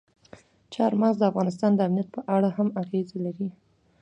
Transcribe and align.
چار 0.73 0.91
مغز 1.01 1.15
د 1.19 1.23
افغانستان 1.31 1.71
د 1.75 1.79
امنیت 1.87 2.09
په 2.15 2.21
اړه 2.35 2.49
هم 2.57 2.67
اغېز 2.81 3.07
لري. 3.25 3.49